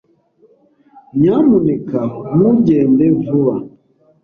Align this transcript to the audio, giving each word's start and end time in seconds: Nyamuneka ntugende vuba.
Nyamuneka 1.19 1.99
ntugende 2.35 3.05
vuba. 3.25 3.53